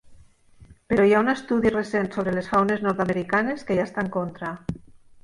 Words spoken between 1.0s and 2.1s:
hi ha un estudi recent